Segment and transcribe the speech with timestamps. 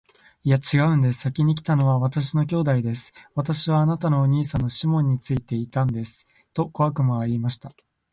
[0.43, 1.19] 「いや、ちがうんです。
[1.19, 3.13] 先来たのは私の兄弟です。
[3.35, 7.71] 私はあなたの兄さんのシモンについていたんです。」と小悪魔は言いました。